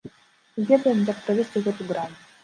Мы 0.55 0.63
ведаем, 0.69 1.03
як 1.09 1.19
правесці 1.27 1.63
гэту 1.67 1.87
грань. 1.91 2.17